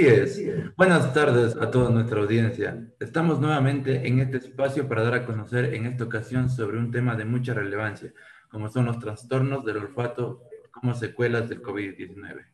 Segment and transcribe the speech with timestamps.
[0.00, 0.74] Así es.
[0.76, 2.88] Buenas tardes a toda nuestra audiencia.
[3.00, 7.16] Estamos nuevamente en este espacio para dar a conocer en esta ocasión sobre un tema
[7.16, 8.10] de mucha relevancia,
[8.48, 12.46] como son los trastornos del olfato como secuelas del COVID-19.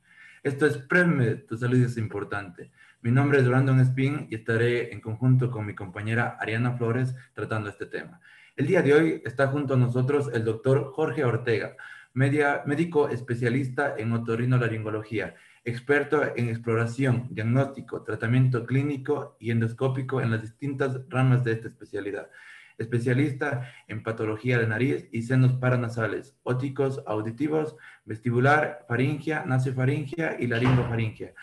[0.42, 2.72] Esto es Preme, tu salud es importante.
[3.02, 7.70] Mi nombre es Brandon Spin y estaré en conjunto con mi compañera Ariana Flores tratando
[7.70, 8.20] este tema.
[8.56, 11.76] El día de hoy está junto a nosotros el doctor Jorge Ortega,
[12.12, 21.00] médico especialista en otorrinolaringología, experto en exploración, diagnóstico, tratamiento clínico y endoscópico en las distintas
[21.08, 22.30] ramas de esta especialidad.
[22.78, 31.34] Especialista en patología de nariz y senos paranasales, óticos, auditivos, vestibular, faringia, nasofaringia y laringofaringia.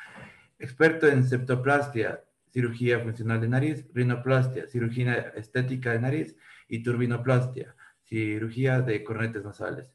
[0.58, 6.38] Experto en septoplastia, cirugía funcional de nariz, rinoplastia, cirugía estética de nariz
[6.70, 9.92] y turbinoplastia, cirugía de cornetes nasales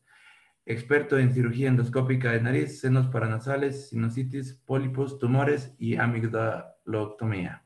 [0.69, 7.65] experto en cirugía endoscópica de nariz, senos paranasales, sinusitis, pólipos, tumores y amigdaloctomía.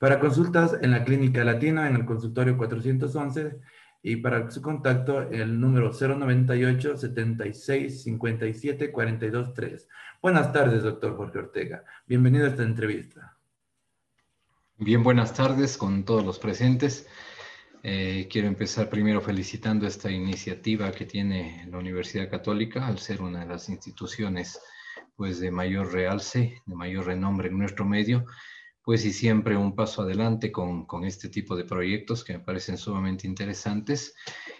[0.00, 3.60] Para consultas en la Clínica Latina, en el consultorio 411,
[4.02, 9.88] y para su contacto, el número 098 76 57 42 3.
[10.20, 11.84] Buenas tardes, doctor Jorge Ortega.
[12.06, 13.36] Bienvenido a esta entrevista.
[14.78, 17.08] Bien, buenas tardes con todos los presentes.
[17.88, 23.38] Eh, quiero empezar primero felicitando esta iniciativa que tiene la Universidad Católica al ser una
[23.38, 24.58] de las instituciones
[25.14, 28.26] pues de mayor realce, de mayor renombre en nuestro medio,
[28.82, 32.76] pues y siempre un paso adelante con, con este tipo de proyectos que me parecen
[32.76, 34.16] sumamente interesantes.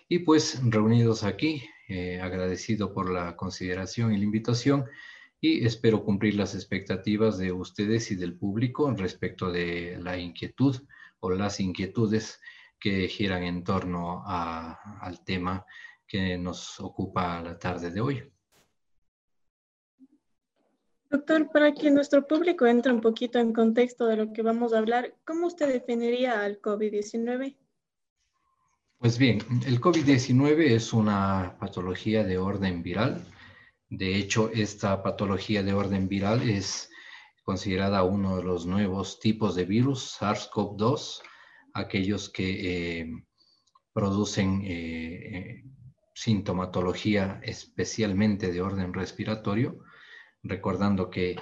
[0.08, 4.84] Y pues reunidos aquí, eh, agradecido por la consideración y la invitación
[5.40, 10.76] y espero cumplir las expectativas de ustedes y del público respecto de la inquietud
[11.18, 12.38] o las inquietudes
[12.86, 15.66] que giran en torno al tema
[16.06, 18.32] que nos ocupa la tarde de hoy.
[21.10, 24.78] Doctor, para que nuestro público entre un poquito en contexto de lo que vamos a
[24.78, 27.56] hablar, ¿cómo usted definiría al COVID-19?
[28.98, 33.20] Pues bien, el COVID-19 es una patología de orden viral.
[33.90, 36.88] De hecho, esta patología de orden viral es
[37.42, 41.22] considerada uno de los nuevos tipos de virus, SARS-CoV-2,
[41.76, 43.24] aquellos que eh,
[43.92, 45.64] producen eh,
[46.14, 49.80] sintomatología especialmente de orden respiratorio,
[50.42, 51.36] recordando que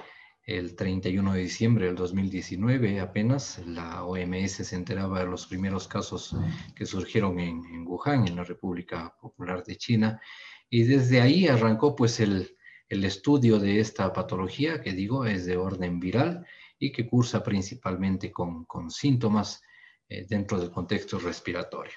[0.45, 6.35] el 31 de diciembre del 2019 apenas la OMS se enteraba de los primeros casos
[6.75, 10.21] que surgieron en, en Wuhan, en la República Popular de China,
[10.69, 12.55] y desde ahí arrancó pues el,
[12.89, 16.45] el estudio de esta patología que digo es de orden viral
[16.77, 19.61] y que cursa principalmente con, con síntomas
[20.09, 21.95] eh, dentro del contexto respiratorio.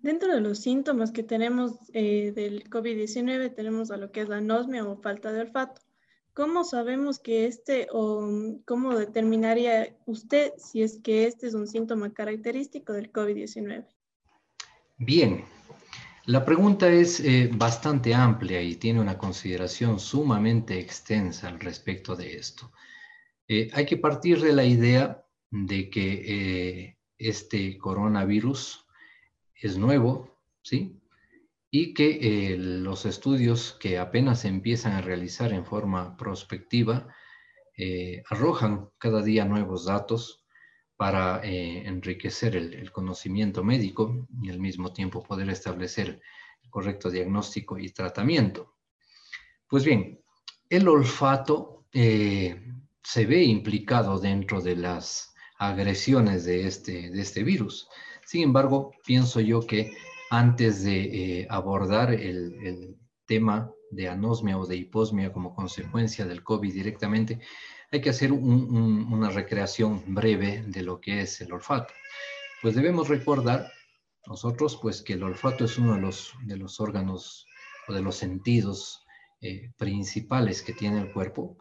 [0.00, 4.36] Dentro de los síntomas que tenemos eh, del COVID-19 tenemos a lo que es la
[4.36, 5.82] anosmia o falta de olfato.
[6.34, 12.12] ¿Cómo sabemos que este o cómo determinaría usted si es que este es un síntoma
[12.12, 13.84] característico del COVID-19?
[14.98, 15.44] Bien,
[16.26, 22.36] la pregunta es eh, bastante amplia y tiene una consideración sumamente extensa al respecto de
[22.36, 22.70] esto.
[23.48, 28.86] Eh, hay que partir de la idea de que eh, este coronavirus
[29.54, 31.00] es nuevo, ¿sí?
[31.70, 37.08] Y que eh, los estudios que apenas se empiezan a realizar en forma prospectiva
[38.28, 40.44] arrojan cada día nuevos datos
[40.96, 46.20] para enriquecer el, conocimiento médico y al mismo tiempo poder establecer
[46.60, 48.74] el correcto diagnóstico y tratamiento.
[49.68, 50.20] Pues bien,
[50.68, 51.86] el olfato
[53.02, 57.88] se ve implicado dentro de las agresiones de este, de este virus.
[58.24, 59.96] Sin embargo, pienso yo que
[60.30, 66.72] antes de eh, abordar el, tema de anosmia o de hiposmia como consecuencia del COVID
[66.72, 67.40] directamente,
[67.90, 71.92] hay que hacer una recreación breve de lo que es el olfato.
[72.62, 73.70] Pues debemos recordar
[74.26, 77.46] nosotros pues que el olfato es uno de los, de los órganos
[77.86, 79.04] o de los sentidos
[79.42, 81.58] eh, principales que tiene el cuerpo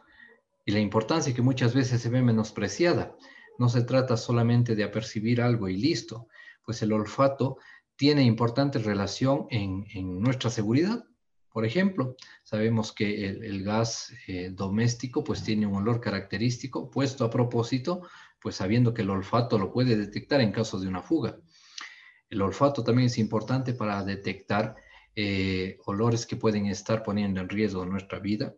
[0.67, 3.15] y la importancia que muchas veces se ve menospreciada.
[3.57, 6.27] No se trata solamente de apercibir algo y listo,
[6.61, 7.57] pues el olfato
[7.95, 9.85] tiene importante relación en,
[10.19, 11.05] nuestra seguridad.
[11.53, 17.29] Por ejemplo, sabemos que el, gas eh, doméstico pues tiene un olor característico puesto a
[17.29, 18.01] propósito,
[18.41, 21.39] pues sabiendo que el olfato lo puede detectar en caso de una fuga.
[22.29, 24.75] El olfato también es importante para detectar
[25.15, 28.53] eh, olores que pueden estar poniendo en riesgo nuestra vida,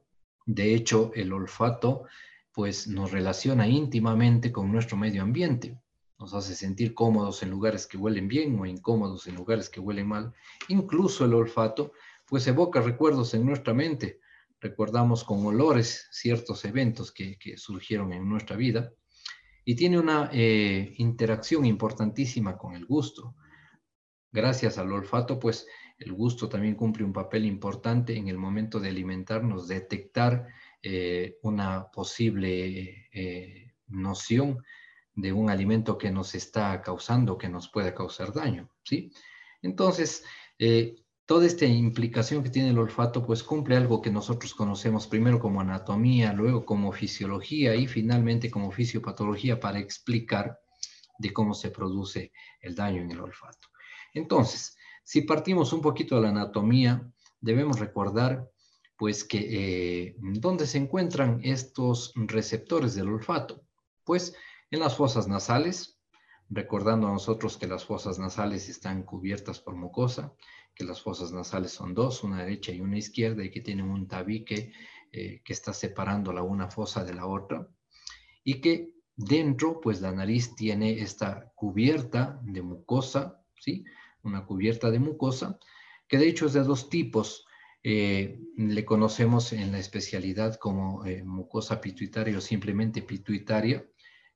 [0.52, 2.06] de hecho, el olfato
[2.52, 5.80] pues nos relaciona íntimamente con nuestro medio ambiente.
[6.18, 10.08] Nos hace sentir cómodos en lugares que huelen bien o incómodos en lugares que huelen
[10.08, 10.34] mal.
[10.68, 11.94] Incluso el olfato
[12.28, 14.22] pues evoca recuerdos en nuestra mente.
[14.60, 18.92] recordamos con olores ciertos eventos que, surgieron en nuestra vida
[19.64, 23.36] y tiene una eh, interacción importantísima con el gusto.
[24.32, 25.68] Gracias al olfato, pues
[26.00, 30.48] el gusto también cumple un papel importante en el momento de alimentarnos, detectar
[30.82, 34.64] eh, una posible eh, noción
[35.14, 39.12] de un alimento que nos está causando, que nos puede causar daño, ¿sí?
[39.62, 40.24] Entonces,
[41.30, 45.62] toda esta implicación que tiene el olfato, pues cumple algo que nosotros conocemos primero como
[45.62, 50.60] anatomía, luego como fisiología y finalmente como fisiopatología para explicar
[51.20, 52.32] de cómo se produce
[52.62, 53.68] el daño en el olfato.
[54.16, 54.76] Entonces,
[55.10, 57.12] si partimos un poquito de la anatomía,
[57.42, 58.48] debemos recordar
[58.96, 63.64] pues que eh, ¿dónde se encuentran estos receptores del olfato?
[64.04, 64.36] Pues
[64.70, 66.00] en las fosas nasales,
[66.48, 70.32] recordando a nosotros que las fosas nasales están cubiertas por mucosa,
[70.76, 74.08] que las fosas nasales son dos, una derecha y una izquierda, y que tienen un
[74.08, 74.74] tabique
[75.12, 77.68] eh, que está separando la una fosa de la otra,
[78.44, 83.84] y que dentro, pues la nariz tiene esta cubierta de mucosa, ¿sí?
[84.30, 85.58] Una cubierta de mucosa,
[86.08, 87.48] que de hecho es de dos tipos.
[87.82, 93.84] Eh, le conocemos en la especialidad como eh, mucosa pituitaria o simplemente pituitaria,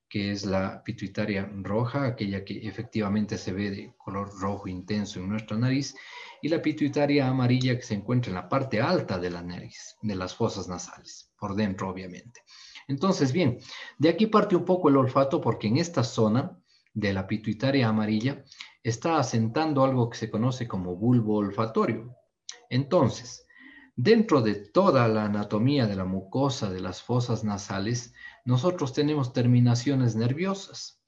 [0.09, 5.29] que es la pituitaria roja, aquella que efectivamente se ve de color rojo intenso en
[5.29, 5.95] nuestra nariz,
[6.41, 10.15] y la pituitaria amarilla que se encuentra en la parte alta de la nariz, de
[10.15, 12.41] las fosas nasales, por dentro obviamente.
[12.87, 13.59] Entonces, bien,
[13.99, 16.59] de aquí parte un poco el olfato porque en esta zona
[16.93, 18.43] de la pituitaria amarilla
[18.83, 22.15] está asentando algo que se conoce como bulbo olfatorio.
[22.69, 23.47] Entonces,
[23.95, 28.13] dentro de toda la anatomía de la mucosa de las fosas nasales,
[28.45, 31.01] nosotros tenemos terminaciones nerviosas.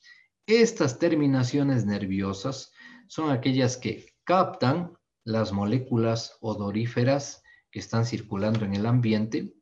[0.47, 2.71] Estas terminaciones nerviosas
[3.07, 4.93] son aquellas que captan
[5.23, 9.53] las moléculas odoríferas que están circulando en el ambiente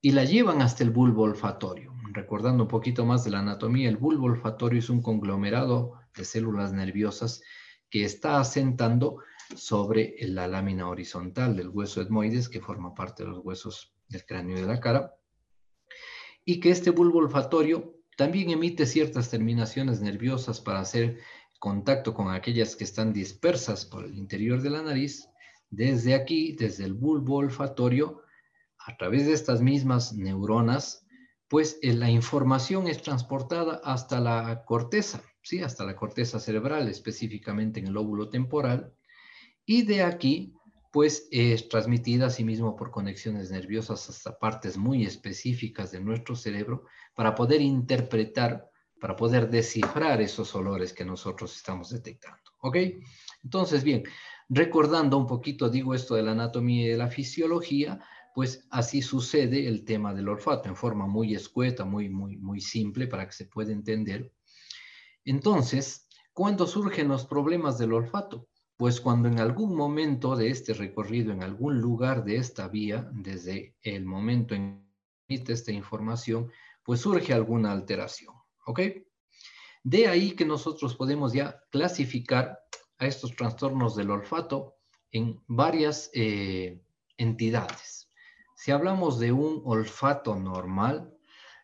[0.00, 1.94] y la llevan hasta el bulbo olfatorio.
[2.12, 6.72] Recordando un poquito más de la anatomía, el bulbo olfatorio es un conglomerado de células
[6.72, 7.42] nerviosas
[7.90, 9.18] que está asentando
[9.56, 14.58] sobre la lámina horizontal del hueso etmoides, que forma parte de los huesos del cráneo
[14.58, 15.14] y de la cara,
[16.44, 21.18] y que este bulbo olfatorio también emite ciertas terminaciones nerviosas para hacer
[21.58, 25.28] contacto con aquellas que están dispersas por el interior de la nariz.
[25.70, 28.22] Desde aquí, desde el bulbo olfatorio,
[28.78, 31.06] a través de estas mismas neuronas,
[31.48, 35.60] pues eh, la información es transportada hasta la corteza, ¿sí?
[35.60, 38.92] hasta la corteza cerebral, específicamente en el lóbulo temporal,
[39.64, 40.54] y de aquí
[40.90, 46.84] pues es transmitida asimismo por conexiones nerviosas hasta partes muy específicas de nuestro cerebro
[47.14, 52.42] para poder interpretar, para poder descifrar esos olores que nosotros estamos detectando.
[52.60, 52.76] ¿Ok?
[53.44, 54.02] Entonces, bien,
[54.48, 58.00] recordando un poquito, digo esto de la anatomía y de la fisiología,
[58.38, 63.08] pues así sucede el tema del olfato en forma muy escueta, muy, muy, muy simple
[63.08, 64.32] para que se pueda entender.
[65.24, 68.46] Entonces, ¿cuándo surgen los problemas del olfato?
[68.76, 73.74] pues cuando en algún momento de este recorrido, en algún lugar de esta vía, desde
[73.82, 74.86] el momento en
[75.26, 76.48] que emite esta información,
[76.84, 78.36] pues surge alguna alteración,
[78.66, 78.80] ¿ok?
[79.82, 82.56] De ahí que nosotros podemos ya clasificar
[82.98, 84.76] a estos trastornos del olfato
[85.10, 86.80] en varias eh,
[87.16, 88.07] entidades.
[88.58, 91.16] Si hablamos de un olfato normal,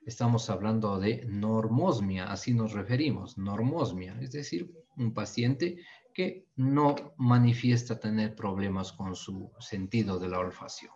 [0.07, 5.79] estamos hablando de normosmia, así nos referimos, normosmia, es decir, un paciente
[6.15, 10.93] que no manifiesta tener problemas con su sentido de la olfacción.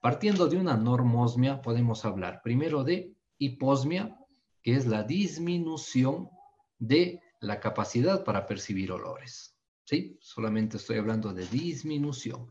[0.00, 4.18] Partiendo de una normosmia, podemos hablar primero de hiposmia,
[4.60, 6.30] que es la disminución
[6.80, 9.56] de la capacidad para percibir olores.
[9.84, 10.18] ¿Sí?
[10.20, 12.50] Solamente estoy hablando de disminución.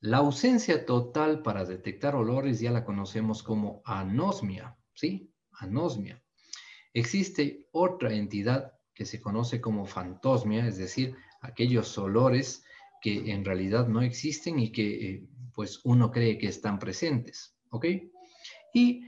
[0.00, 5.32] La ausencia total para detectar olores ya la conocemos como anosmia, ¿sí?
[5.52, 6.22] Anosmia.
[6.92, 12.64] Existe otra entidad que se conoce como fantosmia, es decir, aquellos olores
[13.00, 17.86] que en realidad no existen y que eh, pues uno cree que están presentes, ¿ok?
[18.74, 19.04] Y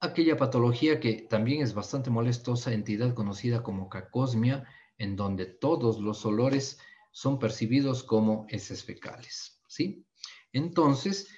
[0.00, 4.66] aquella patología que también es bastante molestosa, entidad conocida como cacosmia,
[4.98, 6.78] en donde todos los olores
[7.10, 10.06] son percibidos como heces fecales, ¿sí?
[10.52, 11.28] Entonces,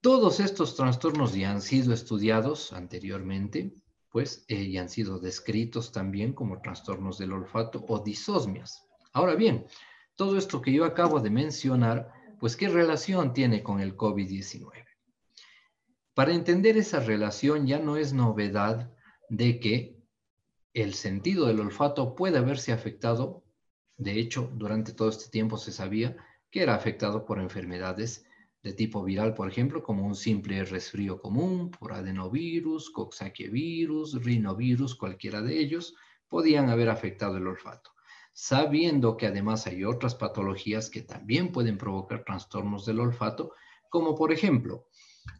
[0.00, 3.72] todos estos trastornos ya han sido estudiados anteriormente,
[4.10, 8.86] pues eh, y han sido descritos también como trastornos del olfato o disosmias.
[9.12, 9.66] Ahora bien,
[10.16, 14.84] todo esto que yo acabo de mencionar, pues qué relación tiene con el COVID-19.
[16.14, 18.92] Para entender esa relación ya no es novedad
[19.30, 20.02] de que
[20.74, 23.44] el sentido del olfato puede haberse afectado,
[23.96, 26.16] de hecho, durante todo este tiempo se sabía
[26.50, 28.26] que era afectado por enfermedades
[28.62, 35.42] de tipo viral, por ejemplo, como un simple resfrío común por adenovirus, coxsackievirus, rinovirus, cualquiera
[35.42, 35.94] de ellos,
[36.28, 37.90] podían haber afectado el olfato,
[38.32, 43.52] sabiendo que además hay otras patologías que también pueden provocar trastornos del olfato,
[43.90, 44.86] como por ejemplo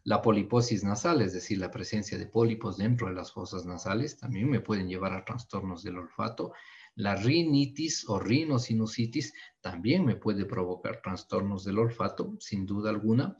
[0.03, 4.49] la poliposis nasal, es decir, la presencia de pólipos dentro de las fosas nasales, también
[4.49, 6.53] me pueden llevar a trastornos del olfato,
[6.95, 13.37] la rinitis o rinosinusitis también me puede provocar trastornos del olfato, sin duda alguna.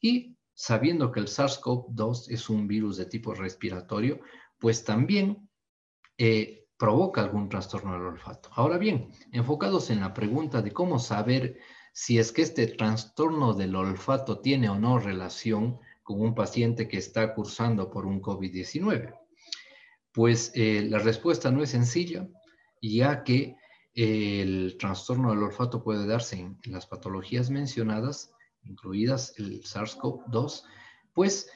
[0.00, 4.20] Y sabiendo que el SARS-CoV-2 es un virus de tipo respiratorio,
[4.58, 5.48] pues también
[6.18, 8.50] eh, provoca algún trastorno del olfato.
[8.52, 11.58] Ahora bien, enfocados en la pregunta de cómo saber
[11.92, 16.98] si es que este trastorno del olfato tiene o no relación con un paciente que
[16.98, 19.14] está cursando por un COVID-19.
[20.12, 22.26] Pues eh, la respuesta no es sencilla
[22.80, 23.56] ya que
[23.94, 28.32] el trastorno del olfato puede darse en las patologías mencionadas,
[28.62, 30.62] incluidas el SARS-CoV-2,
[31.12, 31.50] pues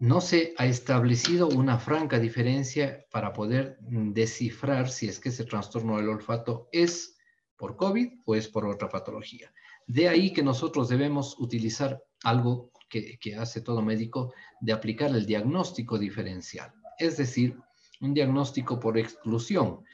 [0.00, 5.96] no se ha establecido una franca diferencia para poder descifrar si es que ese trastorno
[5.96, 7.16] del olfato es
[7.56, 9.52] por COVID o es por otra patología.
[9.86, 15.26] De ahí que nosotros debemos utilizar algo que, que hace todo médico, de aplicar el
[15.26, 17.56] diagnóstico diferencial, es decir,
[18.00, 19.84] un diagnóstico por exclusión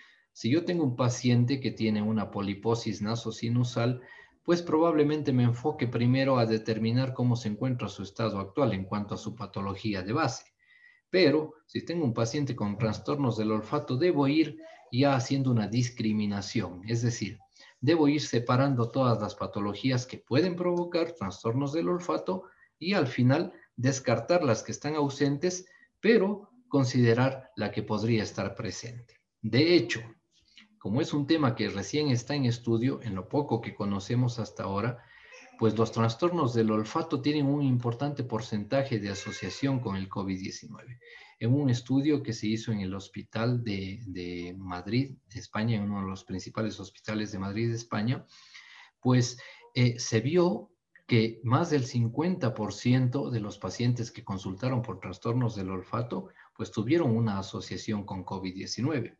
[0.40, 4.00] si yo tengo un paciente que tiene una poliposis nasosinusal,
[4.42, 9.16] pues probablemente me enfoque primero a determinar cómo se encuentra su estado actual en cuanto
[9.16, 10.44] a su patología de base.
[11.10, 14.56] Pero si tengo un paciente con trastornos del olfato, debo ir
[14.90, 17.38] ya haciendo una discriminación, es decir,
[17.78, 22.44] debo ir separando todas las patologías que pueden provocar trastornos del olfato
[22.78, 25.66] y al final descartar las que están ausentes,
[26.00, 29.20] pero considerar la que podría estar presente.
[29.42, 30.00] De hecho,
[30.80, 34.62] como es un tema que recién está en estudio, en lo poco que conocemos hasta
[34.62, 35.04] ahora,
[35.58, 40.98] pues los trastornos del olfato tienen un importante porcentaje de asociación con el COVID-19.
[41.38, 46.08] En un estudio que se hizo en el Hospital de, Madrid, España, en uno de
[46.08, 48.24] los principales hospitales de Madrid, España,
[49.02, 49.38] pues
[49.74, 50.70] eh, se vio
[51.06, 57.14] que más del 50% de los pacientes que consultaron por trastornos del olfato, pues tuvieron
[57.14, 59.19] una asociación con COVID-19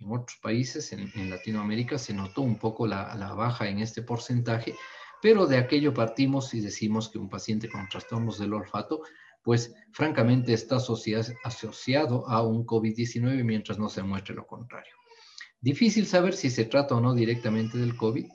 [0.00, 4.74] en otros países, en, Latinoamérica, se notó un poco la, baja en este porcentaje,
[5.22, 9.02] pero de aquello partimos y decimos que un paciente con trastornos del olfato,
[9.42, 14.92] pues francamente está asociado a un COVID-19 mientras no se muestre lo contrario.
[15.60, 18.26] Difícil saber si se trata o no directamente del COVID,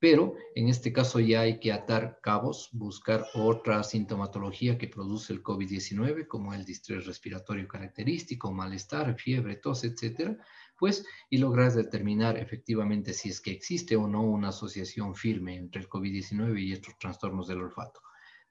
[0.00, 5.42] pero en este caso ya hay que atar cabos, buscar otra sintomatología que produce el
[5.42, 10.36] COVID-19, como el distrés respiratorio característico, malestar, fiebre, tos, etcétera,
[10.78, 15.82] pues, y lograr determinar efectivamente si es que existe o no una asociación firme entre
[15.82, 18.00] el COVID-19 y estos trastornos del olfato.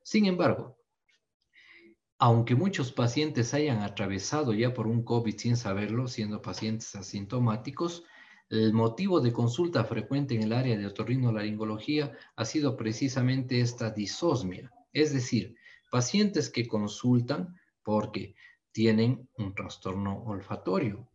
[0.03, 0.77] Sin embargo,
[2.19, 8.03] aunque muchos pacientes hayan atravesado ya por un COVID sin saberlo, siendo pacientes asintomáticos,
[8.49, 14.71] el motivo de consulta frecuente en el área de otorrinolaringología ha sido precisamente esta disosmia,
[14.93, 15.55] es decir,
[15.91, 18.35] pacientes que consultan porque
[18.71, 21.09] tienen un trastorno olfatorio,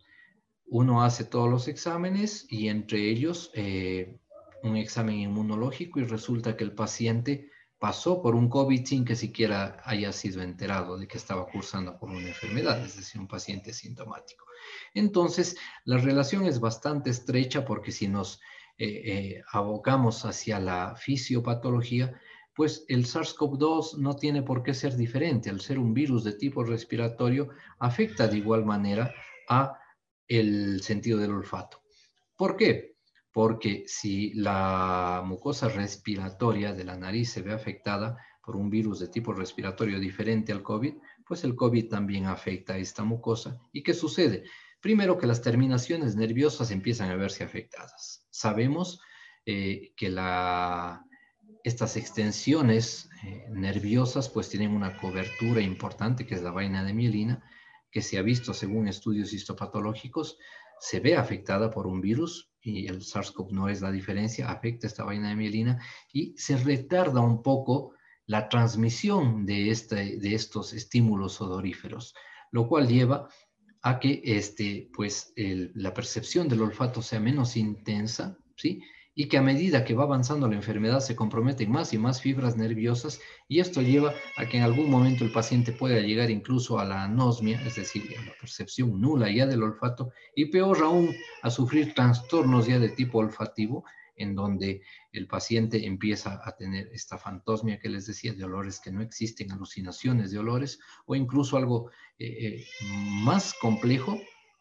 [0.67, 4.19] uno hace todos los exámenes y entre ellos eh,
[4.62, 9.83] un examen inmunológico y resulta que el paciente pasó por un COVID sin que siquiera
[9.85, 14.47] haya sido enterado de que estaba cursando por una enfermedad, es decir, un paciente sintomático.
[14.95, 18.40] Entonces, la relación es bastante estrecha porque si nos
[18.78, 22.21] eh, eh, abocamos hacia la fisiopatología,
[22.54, 25.50] pues el SARS-CoV-2 no tiene por qué ser diferente.
[25.50, 29.14] Al ser un virus de tipo respiratorio, afecta de igual manera
[29.49, 29.78] a
[30.28, 31.83] el sentido del olfato.
[32.37, 32.97] ¿Por qué?
[33.33, 39.09] Porque si la mucosa respiratoria de la nariz se ve afectada por un virus de
[39.09, 40.95] tipo respiratorio diferente al COVID,
[41.33, 43.59] pues el COVID también afecta a esta mucosa.
[43.73, 44.45] ¿Y qué sucede?
[44.83, 48.27] Primero que las terminaciones nerviosas empiezan a verse afectadas.
[48.29, 49.01] Sabemos
[49.47, 51.07] eh, que la,
[51.65, 57.43] estas extensiones eh, nerviosas pues tienen una cobertura importante que es la vaina de mielina
[57.91, 60.37] que se ha visto según estudios histopatológicos,
[60.81, 65.05] se ve afectada por un virus y el SARS-CoV no es la diferencia, afecta esta
[65.05, 67.95] vaina de mielina y se retarda un poco
[68.26, 72.14] la transmisión de, este, de estos estímulos odoríferos,
[72.50, 73.29] lo cual lleva
[73.83, 78.83] a que este, pues, la percepción del olfato sea menos intensa, ¿sí?
[79.14, 82.57] y que a medida que va avanzando la enfermedad se comprometen más y más fibras
[82.57, 86.85] nerviosas y esto lleva a que en algún momento el paciente pueda llegar incluso a
[86.85, 91.50] la anosmia, es decir, a la percepción nula ya del olfato y peor aún a
[91.50, 93.85] sufrir trastornos ya de tipo olfativo
[94.23, 98.93] en donde el paciente empieza a tener esta fantosmia que les decía, de olores que
[98.93, 102.67] no existen, alucinaciones de olores, o incluso algo eh, eh,
[103.25, 104.21] más complejo,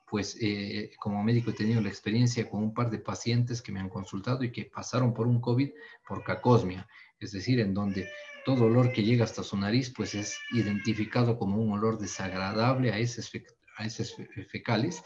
[0.10, 3.80] pues eh, como médico he tenido la experiencia con un par de pacientes que me
[3.80, 5.70] han consultado y que pasaron por un COVID
[6.06, 6.86] por cacosmia,
[7.20, 8.10] es decir, en donde
[8.44, 13.00] todo olor que llega hasta su nariz, pues es identificado como un olor desagradable a
[13.00, 13.32] heces,
[14.50, 15.01] fecales,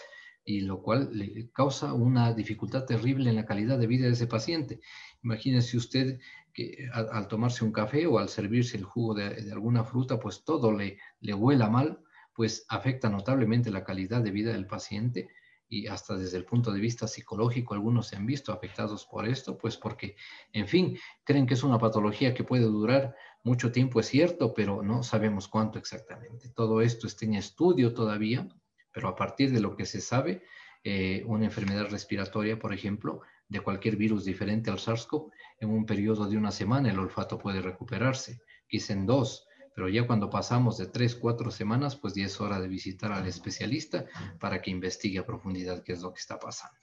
[0.46, 4.28] y lo cual le causa una dificultad terrible en la calidad de vida de ese
[4.28, 4.80] paciente.
[5.24, 6.20] Imagínese usted
[6.54, 10.72] que al, tomarse un café o al servirse el jugo de, alguna fruta, pues todo
[10.72, 12.00] le, le huela mal,
[12.34, 15.30] pues afecta notablemente la calidad de vida del paciente
[15.68, 19.58] y hasta desde el punto de vista psicológico algunos se han visto afectados por esto,
[19.58, 20.16] pues porque,
[20.54, 24.84] en fin, creen que es una patología que puede durar mucho tiempo, es cierto, pero
[24.84, 26.50] no sabemos cuánto exactamente.
[26.50, 28.48] Todo esto está en estudio todavía,
[28.96, 30.42] pero a partir de lo que se sabe,
[30.82, 36.28] eh, una enfermedad respiratoria, por ejemplo, de cualquier virus diferente al SARS-CoV, en un periodo
[36.30, 40.88] de una semana el olfato puede recuperarse, quizá en dos, pero ya cuando pasamos de
[40.88, 44.06] tres, cuatro semanas, pues ya es hora de visitar al especialista
[44.40, 46.80] para que investigue a profundidad qué es lo que está pasando.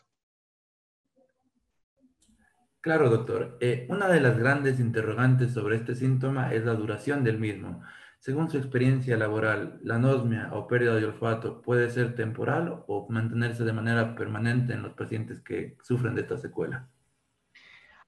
[2.83, 3.57] Claro, doctor.
[3.61, 7.83] Eh, una de las grandes interrogantes sobre este síntoma es la duración del mismo.
[8.23, 13.65] Según su experiencia laboral, la anosmia o pérdida de olfato puede ser temporal o mantenerse
[13.65, 16.89] de manera permanente en los pacientes que sufren de esta secuela.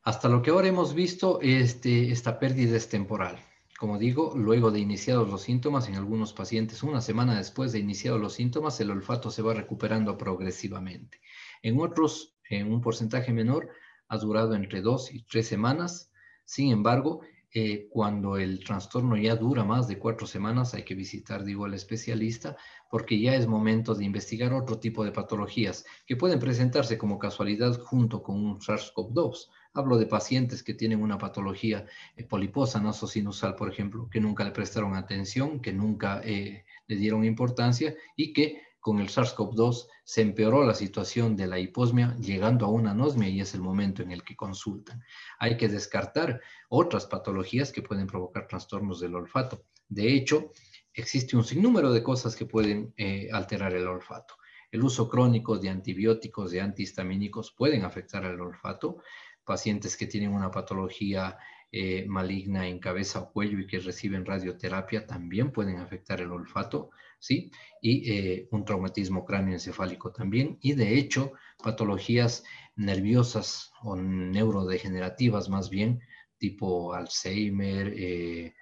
[0.04, 3.40] Hasta lo que ahora hemos visto, este, esta pérdida es temporal.
[3.76, 8.20] Como digo, luego de iniciados los síntomas, en algunos pacientes una semana después de iniciados
[8.20, 11.20] los síntomas, el olfato se va recuperando progresivamente.
[11.60, 13.68] En otros, en un porcentaje menor,
[14.06, 16.12] ha durado entre dos y tres semanas.
[16.44, 17.22] Sin embargo,
[17.54, 21.74] eh, cuando el trastorno ya dura más de cuatro semanas, hay que visitar, digo, al
[21.74, 22.56] especialista,
[22.90, 27.78] porque ya es momento de investigar otro tipo de patologías que pueden presentarse como casualidad
[27.80, 31.84] junto con un SARS-CoV-2 Hablo de pacientes que tienen una patología
[32.16, 37.24] eh, poliposa nasosinusal, por ejemplo, que nunca le prestaron atención, que nunca eh, le dieron
[37.24, 42.68] importancia y que con el SARS-CoV-2 se empeoró la situación de la hiposmia, llegando a
[42.68, 45.02] una anosmia y es el momento en el que consultan.
[45.38, 49.64] Hay que descartar otras patologías que pueden provocar trastornos del olfato.
[49.88, 50.50] De hecho,
[50.92, 54.34] existe un sinnúmero de cosas que pueden eh, alterar el olfato.
[54.70, 58.98] El uso crónico de antibióticos, de antihistamínicos pueden afectar al olfato
[59.46, 61.38] pacientes que tienen una patología
[61.72, 66.90] eh, maligna en cabeza o cuello y que reciben radioterapia también pueden afectar el olfato,
[67.24, 67.50] ¿sí?
[67.80, 70.58] Y eh, un traumatismo cráneoencefálico también.
[70.60, 71.32] Y de hecho,
[71.62, 72.44] patologías
[72.76, 76.00] nerviosas o neurodegenerativas más bien,
[76.36, 78.54] tipo Alzheimer eh,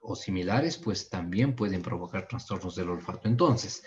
[0.00, 3.28] o similares, pues también pueden provocar trastornos del olfato.
[3.28, 3.84] Entonces,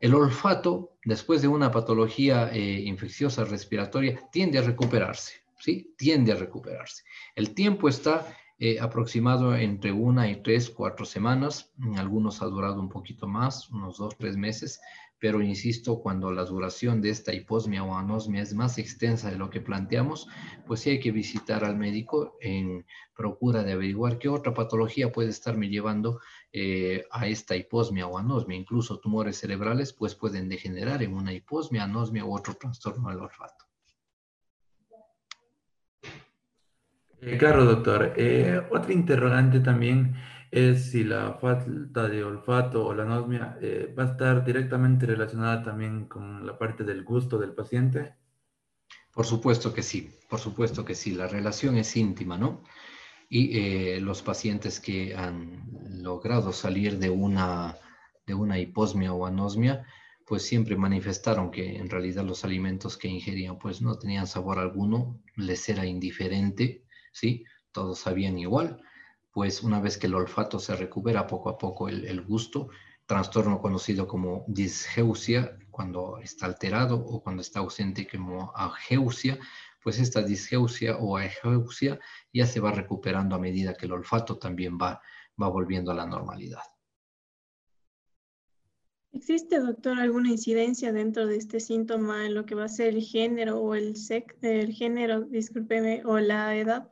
[0.00, 5.94] el olfato, después de una patología eh, infecciosa respiratoria, tiende a recuperarse, ¿sí?
[5.98, 7.02] Tiende a recuperarse.
[7.34, 8.26] El tiempo está
[8.58, 11.70] eh, aproximado entre una y tres, cuatro semanas.
[11.96, 14.80] algunos ha durado un poquito más, unos dos, tres meses,
[15.20, 19.50] pero insisto, cuando la duración de esta hiposmia o anosmia es más extensa de lo
[19.50, 20.28] que planteamos,
[20.66, 25.30] pues sí hay que visitar al médico en procura de averiguar qué otra patología puede
[25.30, 26.20] estarme llevando
[26.52, 28.56] eh, a esta hiposmia o anosmia.
[28.56, 33.67] Incluso tumores cerebrales pues pueden degenerar en una hiposmia, anosmia u otro trastorno del olfato.
[37.20, 38.14] Eh, claro, doctor.
[38.16, 40.14] Eh, otra interrogante también
[40.50, 45.62] es si la falta de olfato o la anosmia eh, va a estar directamente relacionada
[45.62, 48.14] también con la parte del gusto del paciente.
[49.12, 52.62] Por supuesto que sí, por supuesto que sí, la relación es íntima, ¿no?
[53.28, 55.64] Y eh, los pacientes que han
[56.02, 57.76] logrado salir de una,
[58.26, 59.84] de una hiposmia o anosmia,
[60.24, 65.20] pues siempre manifestaron que en realidad los alimentos que ingerían pues no tenían sabor alguno,
[65.36, 66.84] les era indiferente,
[67.18, 67.44] ¿sí?
[67.72, 68.82] Todos sabían igual
[69.38, 72.70] pues una vez que el olfato se recupera poco a poco el, gusto,
[73.06, 79.38] trastorno conocido como disgeusia, cuando está alterado o cuando está ausente como ageusia,
[79.80, 82.00] pues esta disgeusia o ageusia
[82.32, 85.00] ya se va recuperando a medida que el olfato también va,
[85.40, 86.62] va volviendo a la normalidad.
[89.12, 93.02] ¿Existe, doctor, alguna incidencia dentro de este síntoma en lo que va a ser el
[93.02, 96.90] género o el, sec, el género, discúlpeme, o la edad?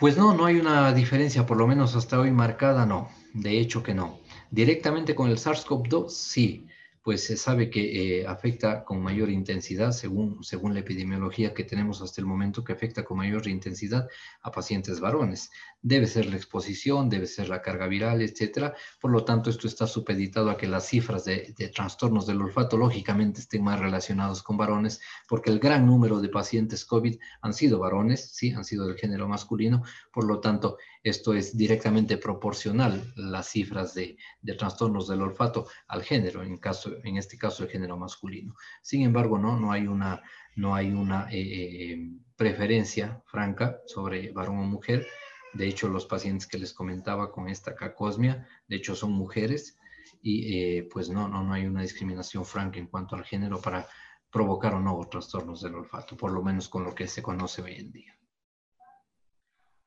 [0.00, 3.10] Pues no, no hay una diferencia, por lo menos hasta hoy marcada, no.
[3.34, 4.18] De hecho que no.
[4.50, 6.66] Directamente con el SARS-CoV-2, sí.
[7.10, 12.00] Pues se sabe que eh, afecta con mayor intensidad, según, según la epidemiología que tenemos
[12.02, 14.08] hasta el momento, que afecta con mayor intensidad
[14.42, 15.50] a pacientes varones.
[15.82, 18.76] Debe ser la exposición, debe ser la carga viral, etcétera.
[19.00, 22.76] Por lo tanto, esto está supeditado a que las cifras de, de trastornos del olfato
[22.76, 27.80] lógicamente estén más relacionados con varones, porque el gran número de pacientes COVID han sido
[27.80, 29.82] varones, sí, han sido del género masculino.
[30.12, 36.04] Por lo tanto, esto es directamente proporcional, las cifras de, de trastornos del olfato al
[36.04, 38.54] género, en caso en este caso el género masculino.
[38.82, 40.22] Sin embargo, no, no hay una,
[40.56, 45.06] no hay una eh, eh, preferencia franca sobre varón o mujer.
[45.52, 49.76] De hecho, los pacientes que les comentaba con esta cacosmia, de hecho son mujeres
[50.22, 53.86] y eh, pues no, no, no hay una discriminación franca en cuanto al género para
[54.30, 57.74] provocar o no trastornos del olfato, por lo menos con lo que se conoce hoy
[57.74, 58.19] en día.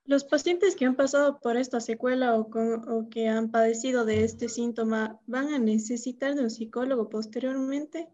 [0.05, 5.19] Los pacientes que han pasado por esta secuela o, que han padecido de este síntoma,
[5.27, 8.09] ¿van a necesitar de un psicólogo posteriormente?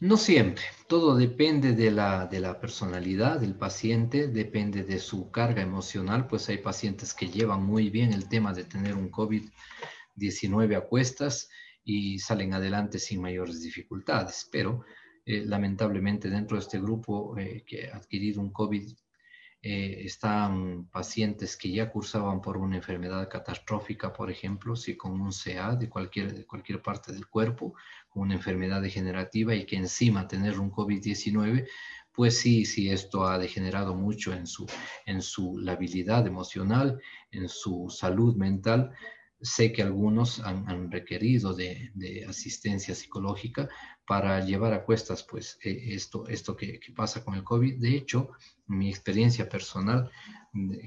[0.00, 5.62] No siempre, todo depende de la, de la personalidad del paciente, depende de su carga
[5.62, 10.80] emocional, pues hay pacientes que llevan muy bien el tema de tener un COVID-19 a
[10.80, 11.50] cuestas
[11.84, 14.84] y salen adelante sin mayores dificultades, pero
[15.26, 18.92] eh, lamentablemente dentro de este grupo eh, que ha adquirido un COVID
[19.66, 25.32] eh, están pacientes que ya cursaban por una enfermedad catastrófica, por ejemplo, si con un
[25.32, 27.72] CA de cualquier, de cualquier parte del cuerpo,
[28.10, 31.66] con una enfermedad degenerativa y que encima tener un COVID-19,
[32.12, 34.66] pues sí, sí, esto ha degenerado mucho en su,
[35.06, 37.00] en su labilidad emocional,
[37.30, 38.90] en su salud mental.
[39.44, 43.68] Sé que algunos han, requerido de, de, asistencia psicológica
[44.06, 47.78] para llevar a cuestas pues e, esto, esto que, pasa con el COVID.
[47.78, 48.30] De hecho,
[48.66, 50.10] mi experiencia personal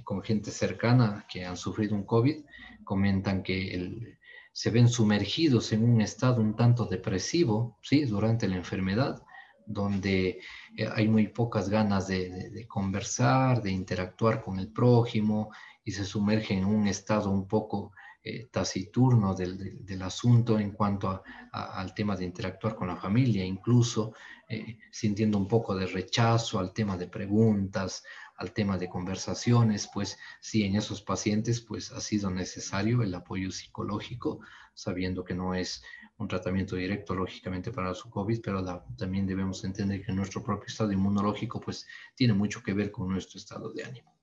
[0.03, 2.43] con gente cercana que han sufrido un COVID,
[2.83, 4.17] comentan que
[4.51, 8.05] se ven sumergidos en un estado un tanto depresivo, ¿sí?
[8.05, 9.21] Durante la enfermedad,
[9.67, 10.39] donde
[10.77, 15.51] eh, hay muy pocas ganas de, conversar, de interactuar con el prójimo
[15.83, 17.91] y se sumergen en un estado un poco
[18.23, 24.13] eh, taciturno del, asunto en cuanto al tema de interactuar con la familia, incluso
[24.49, 28.03] eh, sintiendo un poco de rechazo al tema de preguntas,
[28.38, 33.51] al tema de conversaciones, pues sí, en esos pacientes pues ha sido necesario el apoyo
[33.51, 34.39] psicológico,
[34.73, 35.84] sabiendo que no es
[36.17, 40.91] un tratamiento directo lógicamente para su COVID, pero también debemos entender que nuestro propio estado
[40.91, 44.15] inmunológico pues tiene mucho que ver con nuestro estado de ánimo.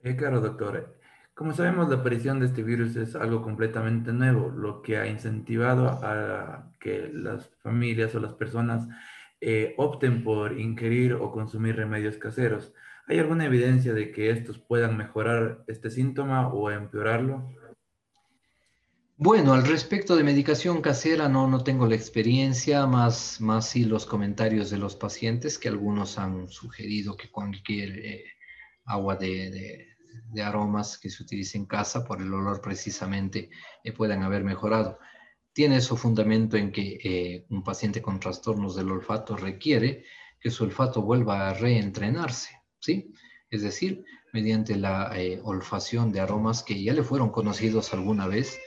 [0.00, 0.98] Eh, claro, doctor.
[1.34, 5.88] Como sabemos, la aparición de este virus es algo completamente nuevo, lo que ha incentivado
[5.88, 8.86] a que las familias o las personas
[9.40, 12.72] eh, opten por ingerir o consumir remedios caseros.
[13.08, 17.50] ¿Hay alguna evidencia de que estos puedan mejorar este síntoma o empeorarlo?
[19.16, 24.06] Bueno, al respecto de medicación casera no, no tengo la experiencia, más, más sí los
[24.06, 28.24] comentarios de los pacientes que algunos han sugerido que cualquier eh,
[28.84, 29.93] agua de de
[30.42, 33.50] aromas que se utilicen en casa por el olor precisamente
[33.82, 34.98] eh, puedan haber mejorado.
[35.52, 40.04] Tiene su fundamento en que eh, un paciente con trastornos del olfato requiere
[40.40, 42.50] que su olfato vuelva a reentrenarse,
[42.80, 43.12] ¿sí?
[43.48, 48.58] Es decir, mediante la eh, olfacción de aromas que ya le fueron conocidos alguna vez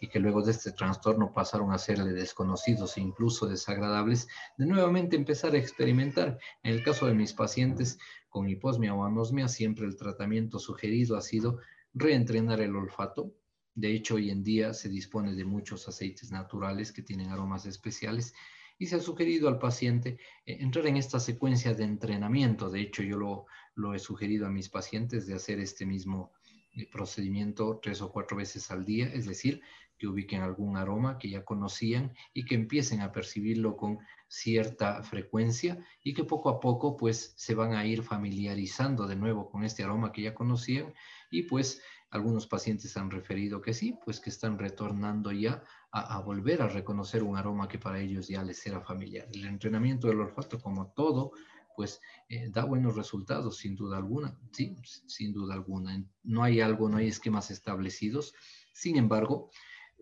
[0.00, 4.28] y que luego de este trastorno pasaron a serle desconocidos e incluso desagradables,
[4.58, 6.38] de nuevamente empezar a experimentar.
[6.62, 11.22] En el caso de mis pacientes, con hiposmia o anosmia, siempre el tratamiento sugerido ha
[11.22, 11.58] sido
[11.94, 13.32] reentrenar el olfato.
[13.74, 18.34] De hecho, hoy en día se dispone de muchos aceites naturales que tienen aromas especiales
[18.78, 22.70] y se ha sugerido al paciente eh, entrar en esta secuencia de entrenamiento.
[22.70, 26.32] De hecho, yo lo, lo he sugerido a mis pacientes de hacer este mismo
[26.74, 29.62] eh, procedimiento tres o cuatro veces al día, es decir,
[29.98, 35.78] que ubiquen algún aroma que ya conocían y que empiecen a percibirlo con cierta frecuencia
[36.02, 39.84] y que poco a poco pues se van a ir familiarizando de nuevo con este
[39.84, 40.92] aroma que ya conocían
[41.30, 41.80] y pues
[42.10, 47.22] algunos pacientes han referido que sí, pues que están retornando ya a, volver a reconocer
[47.22, 49.26] un aroma que para ellos ya les era familiar.
[49.32, 51.32] El entrenamiento del olfato como todo
[51.74, 56.02] pues eh, da buenos resultados sin duda alguna, sí, sin duda alguna.
[56.22, 58.34] No hay algo, no hay esquemas establecidos.
[58.72, 59.50] Sin embargo,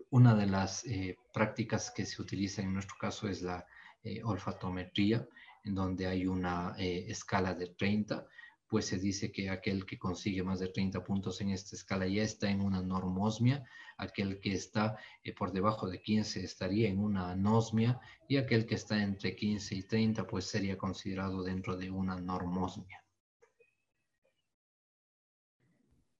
[0.09, 3.65] una de las eh, prácticas que se utiliza en nuestro caso es la
[4.03, 5.27] eh, olfatometría,
[5.63, 8.27] en donde hay una eh, escala de 30,
[8.67, 12.23] pues se dice que aquel que consigue más de 30 puntos en esta escala ya
[12.23, 13.63] está en una normosmia,
[13.97, 18.75] aquel que está eh, por debajo de 15 estaría en una anosmia y aquel que
[18.75, 23.04] está entre 15 y 30 pues sería considerado dentro de una normosmia.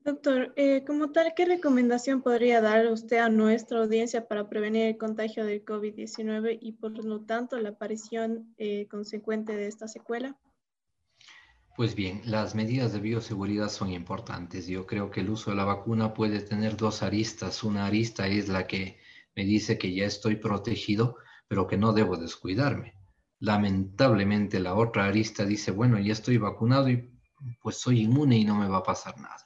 [0.06, 4.98] Doctor, eh, como tal, ¿qué recomendación podría dar usted a nuestra audiencia para prevenir el
[5.00, 10.38] contagio del COVID-19 y por lo tanto la aparición eh, consecuente de esta secuela?
[11.76, 14.68] Pues bien, las medidas de bioseguridad son importantes.
[14.68, 17.64] Yo creo que el uso de la vacuna puede tener dos aristas.
[17.64, 19.00] Una arista es la que
[19.36, 22.94] me dice que ya estoy protegido, pero que no debo descuidarme.
[23.40, 27.10] Lamentablemente la otra arista dice, bueno, ya estoy vacunado y
[27.60, 29.45] pues soy inmune y no me va a pasar nada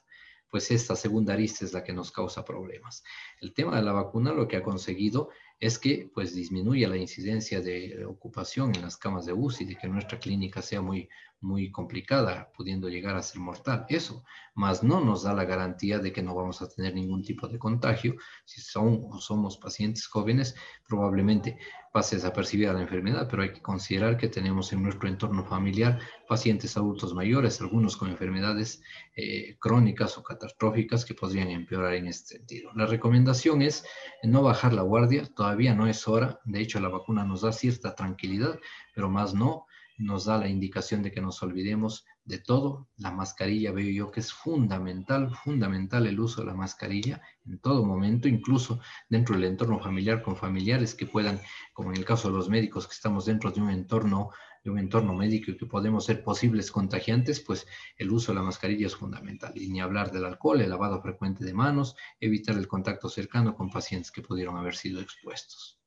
[0.50, 3.04] pues esta segunda arista es la que nos causa problemas.
[3.40, 7.60] El tema de la vacuna lo que ha conseguido es que pues disminuye la incidencia
[7.60, 11.08] de ocupación en las camas de UCI, de que nuestra clínica sea muy,
[11.40, 13.86] muy complicada, pudiendo llegar a ser mortal.
[13.88, 14.24] Eso,
[14.54, 17.58] más no nos da la garantía de que no vamos a tener ningún tipo de
[17.58, 18.16] contagio.
[18.44, 20.54] Si son o somos pacientes jóvenes,
[20.86, 21.58] probablemente
[21.92, 25.98] pase desapercibida la enfermedad, pero hay que considerar que tenemos en nuestro entorno familiar
[26.28, 28.82] pacientes adultos mayores, algunos con enfermedades
[29.16, 32.70] eh, crónicas o catastróficas que podrían empeorar en este sentido.
[32.74, 33.84] La recomendación es
[34.22, 37.94] no bajar la guardia, todavía no es hora, de hecho la vacuna nos da cierta
[37.94, 38.60] tranquilidad,
[38.94, 39.66] pero más no
[40.00, 42.88] nos da la indicación de que nos olvidemos de todo.
[42.96, 47.84] La mascarilla veo yo que es fundamental, fundamental el uso de la mascarilla en todo
[47.84, 51.40] momento, incluso dentro del entorno familiar con familiares que puedan,
[51.74, 54.30] como en el caso de los médicos que estamos dentro de un entorno
[54.62, 58.44] de un entorno médico y que podemos ser posibles contagiantes, pues el uso de la
[58.44, 59.52] mascarilla es fundamental.
[59.56, 63.70] Y ni hablar del alcohol, el lavado frecuente de manos, evitar el contacto cercano con
[63.70, 65.79] pacientes que pudieron haber sido expuestos.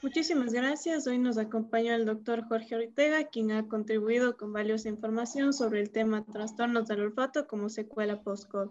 [0.00, 1.08] Muchísimas gracias.
[1.08, 5.90] Hoy nos acompaña el doctor Jorge Ortega, quien ha contribuido con valiosa información sobre el
[5.90, 8.70] tema trastornos del olfato como secuela post-COVID.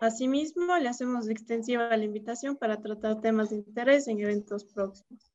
[0.00, 5.32] Asimismo, le hacemos extensiva la invitación para tratar temas de interés en eventos próximos.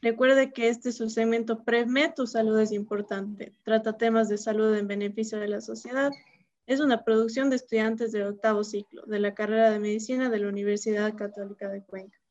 [0.00, 3.52] Recuerde que este es su segmento PrevMed, tu salud es importante.
[3.64, 6.10] Trata temas de salud en beneficio de la sociedad.
[6.66, 10.48] Es una producción de estudiantes del octavo ciclo de la carrera de medicina de la
[10.48, 12.21] Universidad Católica de Cuenca.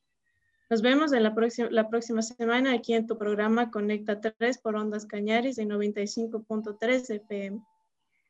[0.72, 4.78] Nos vemos en la, próxima, la próxima semana aquí en tu programa Conecta 3 por
[4.78, 7.62] Ondas Cañaris en 95.3 FM.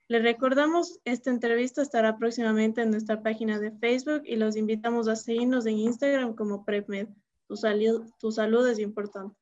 [0.07, 5.15] Le recordamos, esta entrevista estará próximamente en nuestra página de Facebook y los invitamos a
[5.15, 7.09] seguirnos en Instagram como PrepMed.
[7.47, 9.37] Tu salud, tu salud es importante.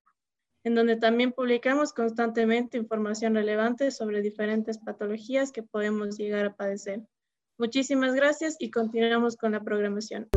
[0.66, 7.08] En donde también publicamos constantemente información relevante sobre diferentes patologías que podemos llegar a padecer.
[7.58, 10.30] Muchísimas gracias y continuamos con la programación.